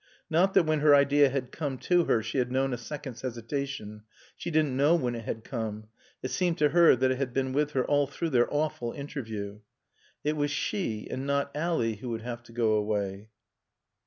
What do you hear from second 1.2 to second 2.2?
had come to